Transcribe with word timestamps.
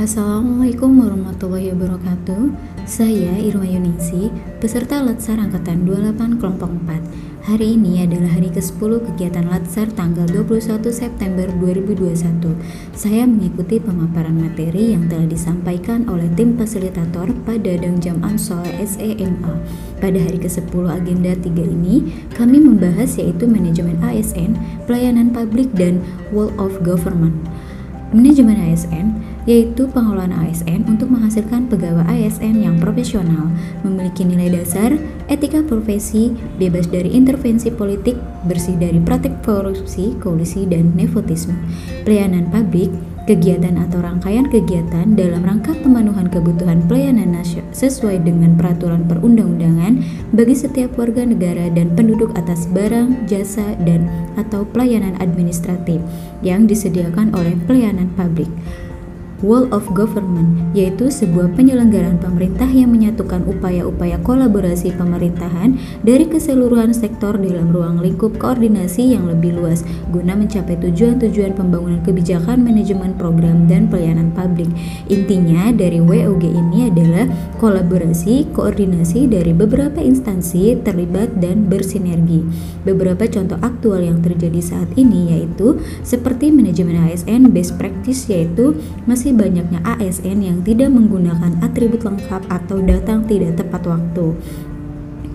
Assalamualaikum 0.00 0.96
warahmatullahi 0.96 1.76
wabarakatuh. 1.76 2.56
Saya 2.88 3.36
Irma 3.36 3.68
Yuningsi, 3.68 4.32
peserta 4.56 4.96
Latsar 5.04 5.36
Angkatan 5.36 5.84
28 5.84 6.40
Kelompok 6.40 6.72
4 6.88 7.44
Hari 7.44 7.76
ini 7.76 8.00
adalah 8.00 8.32
hari 8.32 8.48
ke-10 8.48 8.80
kegiatan 8.80 9.44
Latsar 9.44 9.92
tanggal 9.92 10.24
21 10.24 10.80
September 10.88 11.44
2021 11.60 12.16
Saya 12.96 13.28
mengikuti 13.28 13.76
pemaparan 13.76 14.40
materi 14.40 14.96
yang 14.96 15.04
telah 15.12 15.28
disampaikan 15.28 16.08
oleh 16.08 16.32
tim 16.32 16.56
fasilitator 16.56 17.36
pada 17.44 17.72
Dangjam 17.76 18.24
Ansol 18.24 18.64
SEMA 18.80 19.60
Pada 20.00 20.16
hari 20.16 20.40
ke-10 20.40 20.84
agenda 20.88 21.36
3 21.36 21.44
ini, 21.60 22.08
kami 22.40 22.56
membahas 22.56 23.20
yaitu 23.20 23.44
manajemen 23.44 24.00
ASN, 24.00 24.56
pelayanan 24.88 25.28
publik, 25.28 25.68
dan 25.76 26.00
World 26.32 26.56
of 26.56 26.80
Government 26.80 27.36
Manajemen 28.10 28.58
ASN 28.58 29.22
yaitu 29.48 29.86
pengelolaan 29.88 30.34
ASN 30.34 30.84
untuk 30.90 31.08
menghasilkan 31.08 31.70
pegawai 31.70 32.04
ASN 32.10 32.60
yang 32.60 32.76
profesional, 32.76 33.48
memiliki 33.86 34.26
nilai 34.26 34.52
dasar, 34.52 34.98
etika 35.30 35.64
profesi, 35.64 36.34
bebas 36.60 36.90
dari 36.90 37.14
intervensi 37.14 37.72
politik, 37.72 38.18
bersih 38.44 38.76
dari 38.76 39.00
praktik 39.00 39.40
korupsi, 39.40 40.12
kolusi, 40.20 40.68
dan 40.68 40.92
nepotisme. 40.92 41.56
Pelayanan 42.04 42.52
publik 42.52 42.92
kegiatan 43.30 43.78
atau 43.78 44.02
rangkaian 44.02 44.50
kegiatan 44.50 45.14
dalam 45.14 45.46
rangka 45.46 45.78
pemenuhan 45.78 46.26
kebutuhan 46.26 46.82
pelayanan 46.90 47.30
sesuai 47.70 48.26
dengan 48.26 48.58
peraturan 48.58 49.06
perundang-undangan 49.06 50.02
bagi 50.34 50.54
setiap 50.58 50.98
warga 50.98 51.22
negara 51.22 51.70
dan 51.70 51.94
penduduk 51.94 52.34
atas 52.34 52.66
barang, 52.74 53.30
jasa, 53.30 53.78
dan 53.86 54.10
atau 54.34 54.66
pelayanan 54.66 55.14
administratif 55.22 56.02
yang 56.42 56.66
disediakan 56.66 57.30
oleh 57.32 57.54
pelayanan 57.64 58.10
publik. 58.18 58.50
Wall 59.40 59.72
of 59.72 59.88
Government, 59.96 60.72
yaitu 60.76 61.08
sebuah 61.08 61.56
penyelenggaraan 61.56 62.20
pemerintah 62.20 62.68
yang 62.68 62.92
menyatukan 62.92 63.44
upaya-upaya 63.48 64.20
kolaborasi 64.20 64.92
pemerintahan 64.94 65.80
dari 66.04 66.28
keseluruhan 66.28 66.92
sektor 66.92 67.40
dalam 67.40 67.72
ruang 67.72 68.04
lingkup 68.04 68.36
koordinasi 68.36 69.16
yang 69.16 69.24
lebih 69.24 69.56
luas 69.56 69.80
guna 70.12 70.36
mencapai 70.36 70.76
tujuan-tujuan 70.76 71.56
pembangunan 71.56 72.04
kebijakan 72.04 72.60
manajemen 72.60 73.16
program 73.16 73.64
dan 73.64 73.88
pelayanan 73.88 74.28
publik. 74.36 74.68
Intinya 75.08 75.72
dari 75.72 76.04
WOG 76.04 76.44
ini 76.44 76.92
adalah 76.92 77.24
kolaborasi, 77.56 78.52
koordinasi 78.52 79.24
dari 79.30 79.56
beberapa 79.56 80.04
instansi 80.04 80.80
terlibat 80.84 81.40
dan 81.40 81.66
bersinergi. 81.68 82.44
Beberapa 82.84 83.24
contoh 83.28 83.56
aktual 83.60 84.04
yang 84.04 84.20
terjadi 84.20 84.60
saat 84.60 84.90
ini 84.96 85.36
yaitu 85.36 85.80
seperti 86.04 86.52
manajemen 86.52 86.96
ASN 87.08 87.48
best 87.52 87.76
practice 87.76 88.28
yaitu 88.28 88.76
masih 89.04 89.29
masih 89.30 89.46
banyaknya 89.46 89.78
ASN 89.86 90.42
yang 90.42 90.58
tidak 90.66 90.90
menggunakan 90.90 91.62
atribut 91.62 92.02
lengkap 92.02 92.50
atau 92.50 92.82
datang 92.82 93.22
tidak 93.30 93.62
tepat 93.62 93.86
waktu. 93.86 94.34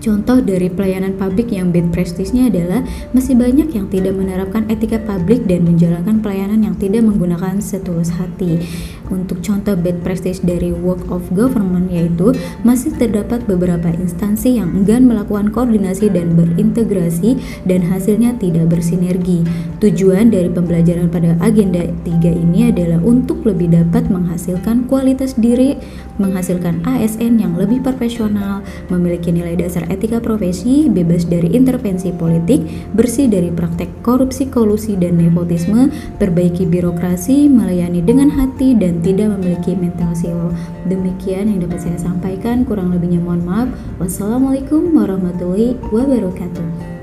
Contoh 0.02 0.38
dari 0.44 0.68
pelayanan 0.70 1.16
publik 1.16 1.50
yang 1.50 1.72
bad 1.72 1.90
practice-nya 1.90 2.52
adalah 2.52 2.84
masih 3.16 3.34
banyak 3.34 3.72
yang 3.72 3.86
tidak 3.88 4.14
menerapkan 4.14 4.68
etika 4.70 5.00
publik 5.02 5.48
dan 5.48 5.64
menjalankan 5.66 6.22
pelayanan 6.22 6.62
yang 6.62 6.76
tidak 6.78 7.02
menggunakan 7.02 7.58
setulus 7.58 8.14
hati. 8.14 8.60
Untuk 9.06 9.38
contoh 9.38 9.78
bad 9.78 10.02
practice 10.02 10.42
dari 10.42 10.74
work 10.74 11.06
of 11.14 11.22
government 11.30 11.94
yaitu 11.94 12.34
masih 12.66 12.90
terdapat 12.98 13.46
beberapa 13.46 13.86
instansi 13.94 14.58
yang 14.58 14.74
enggan 14.74 15.06
melakukan 15.06 15.54
koordinasi 15.54 16.10
dan 16.10 16.34
berintegrasi 16.34 17.38
dan 17.64 17.86
hasilnya 17.86 18.34
tidak 18.42 18.66
bersinergi. 18.66 19.46
Tujuan 19.78 20.34
dari 20.34 20.50
pembelajaran 20.50 21.06
pada 21.06 21.38
agenda 21.38 21.86
3 21.86 22.02
ini 22.34 22.74
adalah 22.74 22.98
untuk 22.98 23.46
lebih 23.46 23.70
dapat 23.70 24.10
menghasilkan 24.10 24.90
kualitas 24.90 25.38
diri, 25.38 25.78
menghasilkan 26.18 26.82
ASN 26.82 27.38
yang 27.38 27.54
lebih 27.54 27.86
profesional, 27.86 28.66
memiliki 28.90 29.30
nilai 29.30 29.54
dasar 29.54 29.85
etika 29.92 30.18
profesi, 30.18 30.90
bebas 30.90 31.28
dari 31.28 31.52
intervensi 31.54 32.10
politik, 32.10 32.62
bersih 32.94 33.30
dari 33.30 33.52
praktek 33.52 34.02
korupsi, 34.02 34.46
kolusi, 34.50 34.98
dan 34.98 35.18
nepotisme, 35.18 35.90
perbaiki 36.18 36.66
birokrasi, 36.66 37.46
melayani 37.50 38.02
dengan 38.02 38.32
hati, 38.32 38.74
dan 38.74 39.02
tidak 39.02 39.38
memiliki 39.38 39.76
mental 39.76 40.14
silo. 40.14 40.50
Demikian 40.86 41.50
yang 41.50 41.66
dapat 41.66 41.82
saya 41.82 41.98
sampaikan, 41.98 42.62
kurang 42.62 42.94
lebihnya 42.94 43.22
mohon 43.22 43.42
maaf. 43.44 43.68
Wassalamualaikum 43.98 44.94
warahmatullahi 44.94 45.78
wabarakatuh. 45.90 46.95